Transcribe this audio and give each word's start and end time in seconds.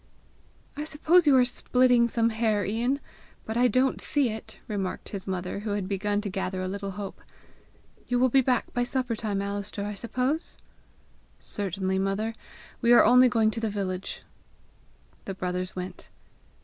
"I 0.75 0.83
suppose 0.83 1.27
you 1.27 1.37
are 1.37 1.45
splitting 1.45 2.07
some 2.07 2.31
hair, 2.31 2.65
Ian, 2.65 2.99
but 3.45 3.55
I 3.55 3.67
don't 3.67 4.01
see 4.01 4.29
it," 4.31 4.57
remarked 4.67 5.09
his 5.09 5.27
mother, 5.27 5.59
who 5.59 5.73
had 5.73 5.87
begun 5.87 6.21
to 6.21 6.27
gather 6.31 6.59
a 6.63 6.67
little 6.67 6.89
hope. 6.97 7.21
"You 8.07 8.17
will 8.17 8.27
be 8.29 8.41
back 8.41 8.73
by 8.73 8.83
supper 8.83 9.15
time, 9.15 9.43
Alister, 9.43 9.85
I 9.85 9.93
suppose?" 9.93 10.57
"Certainly, 11.39 11.99
mother. 11.99 12.33
We 12.81 12.91
are 12.93 13.05
only 13.05 13.29
going 13.29 13.51
to 13.51 13.59
the 13.59 13.69
village." 13.69 14.23
The 15.25 15.35
brothers 15.35 15.75
went. 15.75 16.09